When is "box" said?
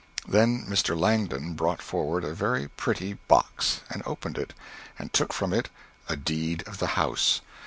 3.27-3.81